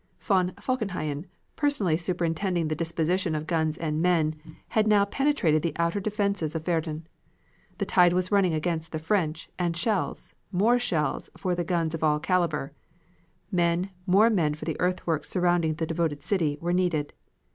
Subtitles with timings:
[0.19, 4.33] Von Falkenhayn, personally superintending the disposition of guns and men,
[4.69, 7.05] had now penetrated the outer defenses of Verdun.
[7.77, 12.03] The tide was running against the French, and shells, more shells for the guns of
[12.03, 12.73] all caliber;
[13.51, 17.13] men, more men for the earthworks surrounding the devoted city were needed.